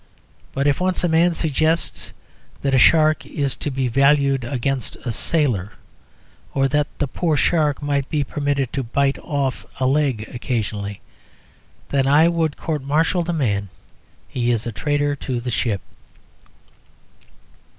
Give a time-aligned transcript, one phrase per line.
[0.51, 2.11] But if once a man suggests
[2.63, 5.73] that a shark is to be valued against a sailor,
[6.55, 9.93] or that the poor shark might be permitted to bite off a nigger's
[10.25, 11.01] leg occasionally;
[11.89, 13.69] then I would court martial the man
[14.27, 15.81] he is a traitor to the ship.